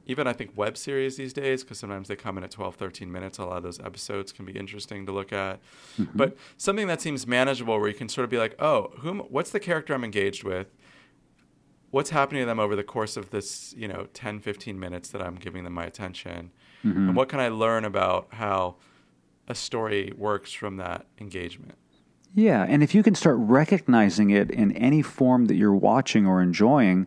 even 0.08 0.26
I 0.26 0.32
think 0.32 0.56
web 0.56 0.76
series 0.76 1.16
these 1.16 1.34
days, 1.34 1.62
because 1.62 1.78
sometimes 1.78 2.08
they 2.08 2.16
come 2.16 2.38
in 2.38 2.44
at 2.44 2.50
12, 2.50 2.74
13 2.76 3.12
minutes. 3.12 3.38
A 3.38 3.44
lot 3.44 3.58
of 3.58 3.62
those 3.62 3.78
episodes 3.78 4.32
can 4.32 4.46
be 4.46 4.52
interesting 4.52 5.04
to 5.06 5.12
look 5.12 5.32
at. 5.32 5.60
Mm-hmm. 5.98 6.16
But 6.16 6.36
something 6.56 6.86
that 6.88 7.02
seems 7.02 7.26
manageable 7.26 7.78
where 7.78 7.88
you 7.88 7.94
can 7.94 8.08
sort 8.08 8.24
of 8.24 8.30
be 8.30 8.38
like, 8.38 8.56
oh, 8.58 8.90
whom, 9.00 9.20
what's 9.28 9.50
the 9.50 9.60
character 9.60 9.92
I'm 9.92 10.04
engaged 10.04 10.44
with? 10.44 10.68
What's 11.90 12.10
happening 12.10 12.42
to 12.42 12.46
them 12.46 12.58
over 12.58 12.74
the 12.74 12.82
course 12.82 13.16
of 13.16 13.30
this, 13.30 13.74
you 13.76 13.86
know, 13.86 14.08
10, 14.14 14.40
15 14.40 14.80
minutes 14.80 15.10
that 15.10 15.22
I'm 15.22 15.36
giving 15.36 15.64
them 15.64 15.74
my 15.74 15.84
attention? 15.84 16.52
Mm-hmm. 16.84 17.08
And 17.08 17.16
what 17.16 17.28
can 17.28 17.38
I 17.38 17.48
learn 17.48 17.84
about 17.84 18.28
how 18.32 18.76
a 19.46 19.54
story 19.54 20.12
works 20.16 20.52
from 20.52 20.78
that 20.78 21.06
engagement? 21.18 21.76
Yeah, 22.34 22.64
and 22.68 22.82
if 22.82 22.94
you 22.94 23.02
can 23.02 23.14
start 23.14 23.36
recognizing 23.38 24.30
it 24.30 24.50
in 24.50 24.72
any 24.72 25.02
form 25.02 25.46
that 25.46 25.56
you're 25.56 25.74
watching 25.74 26.26
or 26.26 26.42
enjoying, 26.42 27.06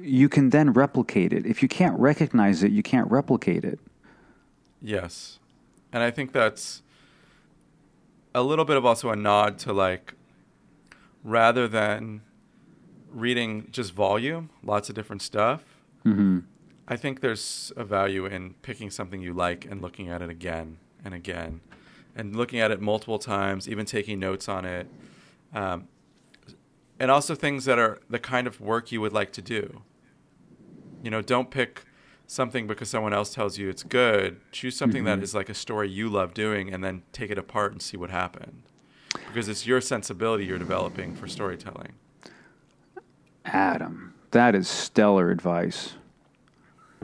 you 0.00 0.28
can 0.28 0.50
then 0.50 0.72
replicate 0.72 1.32
it. 1.32 1.46
If 1.46 1.62
you 1.62 1.68
can't 1.68 1.98
recognize 1.98 2.62
it, 2.62 2.72
you 2.72 2.82
can't 2.82 3.10
replicate 3.10 3.64
it. 3.64 3.78
Yes. 4.80 5.38
And 5.92 6.02
I 6.02 6.10
think 6.10 6.32
that's 6.32 6.82
a 8.34 8.42
little 8.42 8.64
bit 8.64 8.76
of 8.76 8.86
also 8.86 9.10
a 9.10 9.16
nod 9.16 9.58
to 9.60 9.72
like 9.72 10.14
rather 11.22 11.68
than 11.68 12.22
reading 13.10 13.68
just 13.70 13.92
volume, 13.92 14.50
lots 14.64 14.88
of 14.88 14.94
different 14.94 15.22
stuff, 15.22 15.64
Mm-hmm. 16.04 16.40
I 16.88 16.96
think 16.96 17.20
there's 17.20 17.72
a 17.76 17.84
value 17.84 18.26
in 18.26 18.54
picking 18.62 18.90
something 18.90 19.22
you 19.22 19.32
like 19.32 19.64
and 19.64 19.80
looking 19.80 20.08
at 20.08 20.20
it 20.20 20.30
again 20.30 20.78
and 21.04 21.14
again 21.14 21.60
and 22.16 22.36
looking 22.36 22.60
at 22.60 22.70
it 22.70 22.80
multiple 22.80 23.18
times, 23.18 23.68
even 23.68 23.86
taking 23.86 24.18
notes 24.18 24.48
on 24.48 24.64
it. 24.64 24.86
Um, 25.54 25.88
and 26.98 27.10
also 27.10 27.34
things 27.34 27.64
that 27.64 27.78
are 27.78 28.00
the 28.08 28.18
kind 28.18 28.46
of 28.46 28.60
work 28.60 28.92
you 28.92 29.00
would 29.00 29.12
like 29.12 29.32
to 29.32 29.42
do. 29.42 29.82
You 31.02 31.10
know, 31.10 31.22
don't 31.22 31.50
pick 31.50 31.84
something 32.26 32.66
because 32.66 32.88
someone 32.88 33.12
else 33.12 33.34
tells 33.34 33.58
you 33.58 33.68
it's 33.68 33.82
good. 33.82 34.40
Choose 34.52 34.76
something 34.76 35.04
that 35.04 35.16
mm-hmm. 35.16 35.24
is 35.24 35.34
like 35.34 35.48
a 35.48 35.54
story 35.54 35.90
you 35.90 36.08
love 36.08 36.34
doing 36.34 36.72
and 36.72 36.82
then 36.82 37.02
take 37.12 37.30
it 37.30 37.38
apart 37.38 37.72
and 37.72 37.82
see 37.82 37.96
what 37.96 38.10
happened. 38.10 38.62
Because 39.26 39.48
it's 39.48 39.66
your 39.66 39.80
sensibility 39.80 40.46
you're 40.46 40.58
developing 40.58 41.14
for 41.14 41.28
storytelling. 41.28 41.92
Adam, 43.44 44.14
that 44.30 44.54
is 44.54 44.68
stellar 44.68 45.30
advice. 45.30 45.94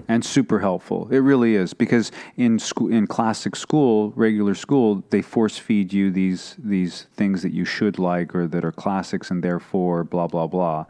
And 0.06 0.24
super 0.24 0.60
helpful. 0.60 1.08
It 1.10 1.18
really 1.18 1.54
is 1.54 1.74
because 1.74 2.12
in 2.36 2.58
school, 2.58 2.92
in 2.92 3.06
classic 3.06 3.56
school, 3.56 4.12
regular 4.14 4.54
school, 4.54 5.02
they 5.10 5.22
force 5.22 5.58
feed 5.58 5.92
you 5.92 6.10
these 6.10 6.56
these 6.58 7.06
things 7.14 7.42
that 7.42 7.52
you 7.52 7.64
should 7.64 7.98
like 7.98 8.34
or 8.34 8.46
that 8.46 8.64
are 8.64 8.72
classics 8.72 9.30
and 9.30 9.42
therefore 9.42 10.04
blah 10.04 10.26
blah 10.26 10.46
blah. 10.46 10.84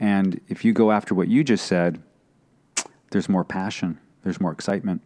And 0.00 0.40
if 0.48 0.64
you 0.64 0.72
go 0.72 0.92
after 0.92 1.14
what 1.14 1.28
you 1.28 1.44
just 1.44 1.66
said, 1.66 2.02
there's 3.10 3.28
more 3.28 3.44
passion, 3.44 3.98
there's 4.22 4.40
more 4.40 4.52
excitement. 4.52 5.02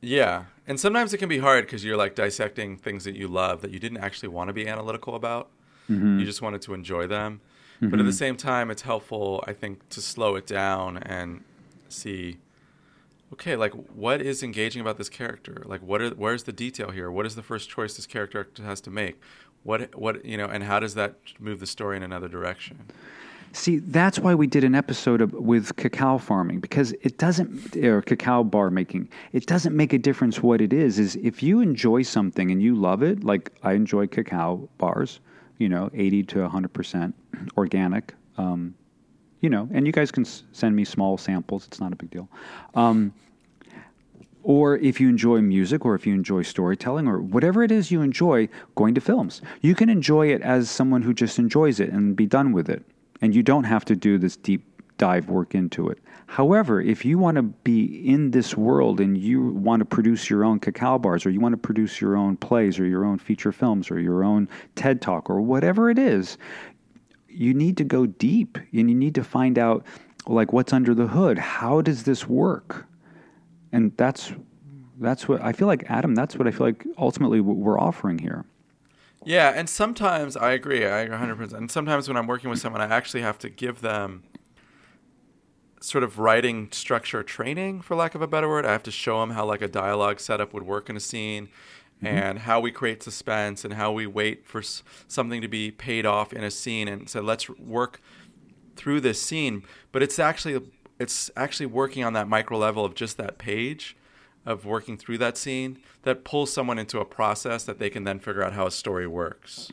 Yeah. 0.00 0.44
And 0.66 0.78
sometimes 0.78 1.12
it 1.14 1.18
can 1.18 1.28
be 1.28 1.38
hard 1.38 1.64
because 1.64 1.84
you're 1.84 1.96
like 1.96 2.14
dissecting 2.14 2.76
things 2.76 3.04
that 3.04 3.16
you 3.16 3.28
love 3.28 3.62
that 3.62 3.70
you 3.70 3.78
didn't 3.78 3.98
actually 3.98 4.28
want 4.28 4.48
to 4.48 4.52
be 4.52 4.66
analytical 4.66 5.14
about. 5.14 5.50
Mm-hmm. 5.90 6.20
You 6.20 6.24
just 6.26 6.42
wanted 6.42 6.62
to 6.62 6.74
enjoy 6.74 7.06
them. 7.06 7.40
But 7.80 8.00
at 8.00 8.04
the 8.04 8.10
mm-hmm. 8.10 8.10
same 8.10 8.36
time, 8.36 8.70
it's 8.70 8.82
helpful, 8.82 9.44
I 9.46 9.52
think, 9.52 9.88
to 9.90 10.00
slow 10.00 10.36
it 10.36 10.46
down 10.46 10.98
and 10.98 11.44
see 11.88 12.38
okay, 13.32 13.56
like 13.56 13.72
what 13.72 14.22
is 14.22 14.42
engaging 14.42 14.80
about 14.80 14.98
this 14.98 15.08
character? 15.08 15.62
Like 15.66 15.82
what 15.82 16.00
are 16.00 16.10
where's 16.10 16.44
the 16.44 16.52
detail 16.52 16.90
here? 16.90 17.10
What 17.10 17.26
is 17.26 17.34
the 17.34 17.42
first 17.42 17.68
choice 17.68 17.96
this 17.96 18.06
character 18.06 18.46
has 18.62 18.80
to 18.82 18.90
make? 18.90 19.20
What 19.62 19.94
what 19.98 20.24
you 20.24 20.36
know, 20.36 20.46
and 20.46 20.62
how 20.64 20.80
does 20.80 20.94
that 20.94 21.16
move 21.38 21.60
the 21.60 21.66
story 21.66 21.96
in 21.96 22.02
another 22.02 22.28
direction? 22.28 22.86
See, 23.52 23.78
that's 23.78 24.18
why 24.18 24.34
we 24.34 24.46
did 24.46 24.64
an 24.64 24.74
episode 24.74 25.22
of, 25.22 25.32
with 25.32 25.76
cacao 25.76 26.18
farming 26.18 26.60
because 26.60 26.92
it 27.00 27.16
doesn't, 27.16 27.74
or 27.76 28.02
cacao 28.02 28.44
bar 28.44 28.70
making. 28.70 29.08
It 29.32 29.46
doesn't 29.46 29.74
make 29.74 29.94
a 29.94 29.98
difference 29.98 30.42
what 30.42 30.60
it 30.60 30.74
is. 30.74 30.98
Is 30.98 31.16
if 31.16 31.42
you 31.42 31.60
enjoy 31.60 32.02
something 32.02 32.50
and 32.50 32.62
you 32.62 32.74
love 32.74 33.02
it, 33.02 33.24
like 33.24 33.50
I 33.62 33.72
enjoy 33.72 34.08
cacao 34.08 34.68
bars, 34.76 35.20
you 35.58 35.68
know, 35.68 35.90
eighty 35.94 36.22
to 36.24 36.48
hundred 36.48 36.72
percent 36.72 37.14
organic. 37.56 38.14
Um, 38.38 38.74
you 39.40 39.50
know, 39.50 39.68
and 39.72 39.86
you 39.86 39.92
guys 39.92 40.10
can 40.10 40.24
s- 40.24 40.44
send 40.52 40.74
me 40.74 40.84
small 40.84 41.18
samples. 41.18 41.66
It's 41.66 41.80
not 41.80 41.92
a 41.92 41.96
big 41.96 42.10
deal. 42.10 42.28
Um, 42.74 43.12
or 44.42 44.76
if 44.78 45.00
you 45.00 45.08
enjoy 45.08 45.40
music 45.40 45.84
or 45.84 45.94
if 45.94 46.06
you 46.06 46.14
enjoy 46.14 46.42
storytelling 46.42 47.08
or 47.08 47.20
whatever 47.20 47.64
it 47.64 47.72
is 47.72 47.90
you 47.90 48.00
enjoy 48.00 48.48
going 48.76 48.94
to 48.94 49.00
films 49.00 49.42
you 49.60 49.74
can 49.74 49.88
enjoy 49.88 50.28
it 50.28 50.40
as 50.42 50.70
someone 50.70 51.02
who 51.02 51.12
just 51.12 51.36
enjoys 51.38 51.80
it 51.80 51.90
and 51.90 52.14
be 52.14 52.26
done 52.26 52.52
with 52.52 52.70
it 52.70 52.84
and 53.20 53.34
you 53.34 53.42
don't 53.42 53.64
have 53.64 53.84
to 53.84 53.96
do 53.96 54.18
this 54.18 54.36
deep 54.36 54.64
dive 54.98 55.28
work 55.28 55.54
into 55.54 55.88
it 55.88 55.98
however 56.26 56.80
if 56.80 57.04
you 57.04 57.18
want 57.18 57.36
to 57.36 57.42
be 57.42 57.84
in 58.08 58.30
this 58.30 58.56
world 58.56 59.00
and 59.00 59.18
you 59.18 59.48
want 59.48 59.80
to 59.80 59.84
produce 59.84 60.28
your 60.28 60.44
own 60.44 60.58
cacao 60.58 60.98
bars 60.98 61.26
or 61.26 61.30
you 61.30 61.40
want 61.40 61.52
to 61.52 61.58
produce 61.58 62.00
your 62.00 62.16
own 62.16 62.36
plays 62.36 62.78
or 62.78 62.86
your 62.86 63.04
own 63.04 63.18
feature 63.18 63.52
films 63.52 63.90
or 63.90 64.00
your 64.00 64.24
own 64.24 64.48
ted 64.74 65.00
talk 65.00 65.28
or 65.28 65.40
whatever 65.40 65.90
it 65.90 65.98
is 65.98 66.38
you 67.28 67.52
need 67.52 67.76
to 67.76 67.84
go 67.84 68.06
deep 68.06 68.58
and 68.72 68.88
you 68.88 68.94
need 68.94 69.14
to 69.14 69.24
find 69.24 69.58
out 69.58 69.84
like 70.26 70.52
what's 70.52 70.72
under 70.72 70.94
the 70.94 71.06
hood 71.06 71.38
how 71.38 71.80
does 71.80 72.04
this 72.04 72.26
work 72.26 72.86
and 73.72 73.96
that's 73.96 74.32
that's 74.98 75.28
what 75.28 75.42
I 75.42 75.52
feel 75.52 75.68
like, 75.68 75.84
Adam. 75.88 76.14
That's 76.14 76.36
what 76.36 76.46
I 76.46 76.50
feel 76.50 76.66
like 76.66 76.86
ultimately 76.98 77.40
we're 77.40 77.78
offering 77.78 78.18
here. 78.18 78.44
Yeah, 79.24 79.52
and 79.54 79.68
sometimes 79.68 80.36
I 80.36 80.52
agree. 80.52 80.86
I 80.86 81.06
100%. 81.06 81.52
And 81.52 81.70
sometimes 81.70 82.08
when 82.08 82.16
I'm 82.16 82.26
working 82.26 82.48
with 82.48 82.60
someone, 82.60 82.80
I 82.80 82.86
actually 82.86 83.22
have 83.22 83.38
to 83.40 83.50
give 83.50 83.80
them 83.80 84.22
sort 85.80 86.04
of 86.04 86.18
writing 86.18 86.68
structure 86.72 87.22
training, 87.22 87.82
for 87.82 87.94
lack 87.96 88.14
of 88.14 88.22
a 88.22 88.26
better 88.26 88.48
word. 88.48 88.66
I 88.66 88.72
have 88.72 88.82
to 88.84 88.90
show 88.90 89.20
them 89.20 89.30
how 89.30 89.44
like 89.44 89.62
a 89.62 89.68
dialogue 89.68 90.20
setup 90.20 90.52
would 90.52 90.64
work 90.64 90.88
in 90.88 90.96
a 90.96 91.00
scene, 91.00 91.48
mm-hmm. 91.98 92.06
and 92.06 92.38
how 92.40 92.60
we 92.60 92.70
create 92.70 93.02
suspense, 93.02 93.64
and 93.64 93.74
how 93.74 93.92
we 93.92 94.06
wait 94.06 94.46
for 94.46 94.60
s- 94.60 94.82
something 95.08 95.40
to 95.40 95.48
be 95.48 95.70
paid 95.70 96.06
off 96.06 96.32
in 96.32 96.44
a 96.44 96.50
scene. 96.50 96.88
And 96.88 97.08
so 97.08 97.20
let's 97.20 97.48
work 97.48 98.00
through 98.76 99.00
this 99.00 99.20
scene. 99.20 99.64
But 99.92 100.02
it's 100.02 100.18
actually 100.18 100.60
it's 100.98 101.30
actually 101.36 101.66
working 101.66 102.04
on 102.04 102.14
that 102.14 102.28
micro 102.28 102.58
level 102.58 102.84
of 102.84 102.94
just 102.94 103.16
that 103.18 103.38
page 103.38 103.96
of 104.46 104.64
working 104.64 104.96
through 104.96 105.18
that 105.18 105.36
scene 105.36 105.78
that 106.02 106.24
pulls 106.24 106.52
someone 106.52 106.78
into 106.78 107.00
a 107.00 107.04
process 107.04 107.64
that 107.64 107.78
they 107.78 107.90
can 107.90 108.04
then 108.04 108.18
figure 108.18 108.42
out 108.42 108.52
how 108.52 108.66
a 108.66 108.70
story 108.70 109.06
works 109.06 109.72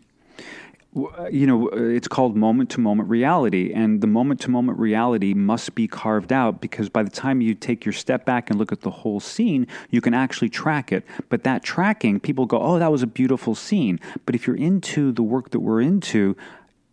Uh, 0.96 1.28
you 1.32 1.48
know, 1.48 1.70
uh, 1.72 1.78
it's 1.78 2.08
called 2.08 2.36
moment 2.36 2.70
to 2.72 2.80
moment 2.80 3.10
reality. 3.10 3.74
And 3.74 4.02
the 4.02 4.08
moment 4.08 4.40
to 4.42 4.52
moment 4.52 4.78
reality 4.78 5.34
must 5.34 5.74
be 5.74 5.88
carved 5.88 6.32
out 6.32 6.62
because 6.62 6.88
by 6.88 7.02
the 7.02 7.10
time 7.10 7.42
you 7.42 7.56
take 7.56 7.84
your 7.84 7.94
step 7.94 8.26
back 8.26 8.50
and 8.50 8.60
look 8.60 8.72
at 8.72 8.82
the 8.82 8.92
whole 8.92 9.20
scene, 9.20 9.66
you 9.90 10.02
can 10.02 10.14
actually 10.14 10.50
track 10.50 10.92
it. 10.92 11.04
But 11.30 11.44
that 11.44 11.64
tracking, 11.64 12.20
people 12.20 12.46
go, 12.46 12.60
oh, 12.60 12.78
that 12.78 12.92
was 12.92 13.02
a 13.02 13.08
beautiful 13.08 13.56
scene. 13.56 14.00
But 14.26 14.36
if 14.36 14.46
you're 14.46 14.56
into 14.56 15.12
the 15.12 15.24
work 15.24 15.50
that 15.50 15.62
we're 15.62 15.82
into, 15.82 16.36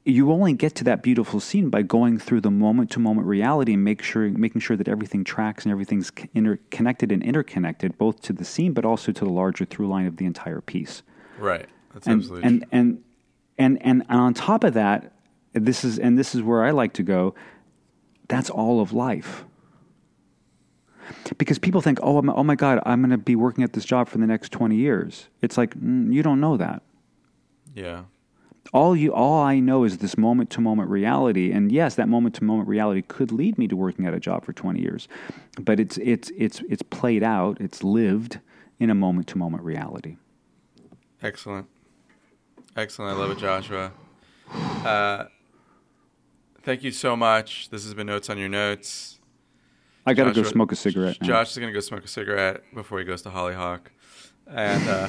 you 0.05 0.33
only 0.33 0.55
get 0.55 0.75
to 0.77 0.85
that 0.85 1.03
beautiful 1.03 1.41
scene 1.41 1.69
by 1.69 1.83
going 1.83 2.19
through 2.19 2.41
the 2.41 2.51
moment 2.51 2.91
to 2.93 2.99
moment 2.99 3.27
reality 3.27 3.75
and 3.75 3.85
make 3.85 4.03
sure 4.03 4.29
making 4.31 4.63
sure 4.63 4.77
that 4.77 4.89
everything 4.89 5.25
tracks 5.25 5.65
and 5.65 5.73
everything's 5.73 6.11
interconnected 6.35 7.13
and 7.13 7.23
interconnected 7.23 7.99
both 7.99 8.23
to 8.23 8.33
the 8.33 8.45
scene 8.45 8.73
but 8.73 8.87
also 8.87 9.13
to 9.13 9.25
the 9.27 9.31
larger 9.31 9.67
through 9.67 9.89
line 9.89 10.07
of 10.07 10.17
the 10.17 10.25
entire 10.25 10.63
piece. 10.63 11.03
Right. 11.39 11.69
That's 11.93 12.07
and, 12.07 12.21
absolutely 12.21 12.49
and, 12.49 12.61
true. 12.61 12.69
and 12.73 13.05
and 13.61 13.81
and 13.83 14.05
and 14.09 14.21
on 14.21 14.35
top 14.35 14.65
of 14.65 14.75
that, 14.75 15.13
this 15.53 15.85
is 15.85 15.99
and 15.99 16.19
this 16.19 16.35
is 16.35 16.43
where 16.43 16.65
I 16.65 16.71
like 16.71 16.95
to 16.95 17.03
go. 17.03 17.35
That's 18.29 18.51
all 18.51 18.81
of 18.81 18.93
life. 18.93 19.45
Because 21.39 21.59
people 21.59 21.81
think, 21.81 21.99
oh, 22.03 22.19
oh 22.19 22.45
my 22.45 22.55
God, 22.55 22.81
I'm 22.87 23.01
going 23.01 23.11
to 23.11 23.19
be 23.19 23.35
working 23.35 23.65
at 23.65 23.73
this 23.73 23.85
job 23.85 24.09
for 24.09 24.19
the 24.19 24.29
next 24.29 24.53
20 24.53 24.77
years. 24.77 25.29
It's 25.43 25.59
like, 25.59 25.75
mm, 25.75 26.13
you 26.13 26.23
don't 26.23 26.41
know 26.41 26.57
that. 26.57 26.83
Yeah 27.75 28.03
all 28.73 28.95
you 28.95 29.13
all 29.13 29.43
I 29.43 29.59
know 29.59 29.85
is 29.85 29.99
this 29.99 30.17
moment 30.17 30.51
to 30.51 30.61
moment 30.61 30.91
reality 30.91 31.51
and 31.53 31.73
yes 31.73 31.95
that 31.97 32.09
moment 32.09 32.35
to 32.37 32.45
moment 32.45 32.69
reality 32.69 33.03
could 33.03 33.33
lead 33.33 33.59
me 33.59 33.67
to 33.69 33.77
working 33.77 34.07
at 34.07 34.15
a 34.15 34.21
job 34.21 34.45
for 34.45 34.53
20 34.53 34.81
years 34.81 35.09
but 35.61 35.81
it's 35.81 35.99
it's 35.99 36.31
it's 36.37 36.63
it's 36.69 36.83
played 36.83 37.23
out 37.23 37.61
it's 37.61 37.83
lived 37.83 38.39
in 38.79 38.91
a 38.91 38.95
moment 38.95 39.27
to 39.29 39.39
moment 39.39 39.63
reality 39.63 40.17
excellent 41.23 41.67
excellent 42.81 43.17
I 43.17 43.21
love 43.21 43.31
it 43.31 43.39
Joshua 43.39 43.93
uh, 44.85 45.25
thank 46.63 46.83
you 46.83 46.91
so 46.91 47.17
much 47.17 47.71
this 47.71 47.85
has 47.85 47.95
been 47.95 48.07
notes 48.07 48.29
on 48.29 48.39
your 48.39 48.49
notes 48.49 49.19
I 50.07 50.15
got 50.15 50.25
to 50.25 50.33
go 50.33 50.43
smoke 50.43 50.73
a 50.73 50.77
cigarette 50.77 51.19
now. 51.21 51.27
Josh 51.27 51.51
is 51.53 51.59
going 51.59 51.69
to 51.69 51.75
go 51.75 51.81
smoke 51.81 52.05
a 52.05 52.09
cigarette 52.09 52.63
before 52.75 52.99
he 52.99 53.05
goes 53.05 53.23
to 53.23 53.31
Hollyhock 53.31 53.91
and 54.47 54.89
uh, 54.89 55.09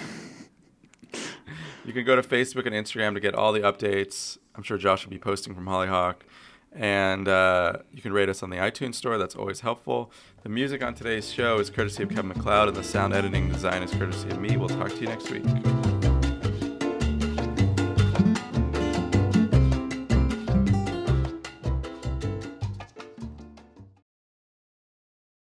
you 1.86 1.94
can 1.94 2.06
go 2.06 2.16
to 2.16 2.22
Facebook 2.22 2.66
and 2.66 2.76
Instagram 2.76 3.14
to 3.14 3.20
get 3.20 3.36
all 3.36 3.52
the 3.52 3.62
updates. 3.62 4.38
I'm 4.56 4.64
sure 4.64 4.78
Josh 4.78 5.06
will 5.06 5.12
be 5.12 5.20
posting 5.20 5.56
from 5.56 5.68
Hollyhock. 5.68 6.26
And 6.74 7.28
uh, 7.28 7.80
you 7.92 8.02
can 8.02 8.14
rate 8.14 8.30
us 8.30 8.44
on 8.44 8.50
the 8.50 8.58
iTunes 8.58 8.96
store. 8.96 9.18
That's 9.18 9.36
always 9.36 9.60
helpful. 9.60 10.12
The 10.44 10.50
music 10.50 10.82
on 10.82 10.94
today's 10.94 11.32
show 11.32 11.60
is 11.60 11.70
courtesy 11.70 12.04
of 12.04 12.10
Kevin 12.10 12.30
MacLeod, 12.30 12.70
and 12.70 12.78
the 12.78 12.84
sound 12.84 13.14
editing 13.14 13.50
design 13.50 13.84
is 13.84 13.92
courtesy 13.92 14.30
of 14.30 14.40
me. 14.40 14.56
We'll 14.56 14.70
talk 14.70 14.90
to 14.90 14.98
you 14.98 15.08
next 15.08 15.30
week. 15.30 15.44